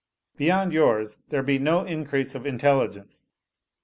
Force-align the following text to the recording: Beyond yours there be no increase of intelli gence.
Beyond 0.35 0.73
yours 0.73 1.19
there 1.29 1.43
be 1.43 1.59
no 1.59 1.85
increase 1.85 2.33
of 2.33 2.41
intelli 2.41 2.91
gence. 2.93 3.33